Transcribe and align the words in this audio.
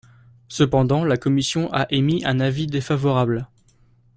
Cependant, 0.47 1.05
la 1.05 1.15
commission 1.15 1.71
a 1.71 1.85
émis 1.91 2.25
un 2.25 2.39
avis 2.39 2.65
défavorable. 2.65 3.45